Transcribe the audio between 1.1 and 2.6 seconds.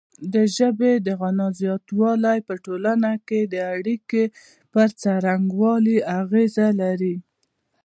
غنا زیاتوالی په